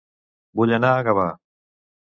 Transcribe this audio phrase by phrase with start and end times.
[0.61, 1.29] Vull anar a Gavà